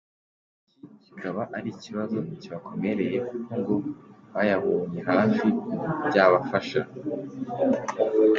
[0.85, 3.75] Iki kikaba ari ikibazo kibakomereye kuko ngo
[4.33, 5.47] bayabonye hafi
[6.07, 6.81] byabafasha.